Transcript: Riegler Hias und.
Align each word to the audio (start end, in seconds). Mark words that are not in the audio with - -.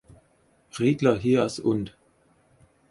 Riegler 0.79 1.19
Hias 1.19 1.59
und. 1.59 1.95